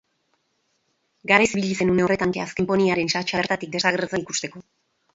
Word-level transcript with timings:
Garaiz 1.33 1.51
ibili 1.51 1.77
zen 1.81 1.93
une 1.97 2.07
horretantxe 2.07 2.43
azken 2.47 2.71
poneyaren 2.75 3.13
isatsa 3.15 3.41
bertatik 3.45 3.75
desagertzen 3.79 4.29
ikusteko. 4.29 4.69